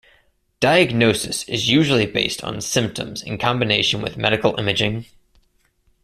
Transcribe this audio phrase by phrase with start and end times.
[0.59, 5.05] Diagnosis is usually based on symptoms in combination with medical imaging.